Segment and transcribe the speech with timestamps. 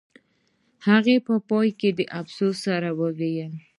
[0.87, 3.53] هغې په پای کې د افسوس سره وویل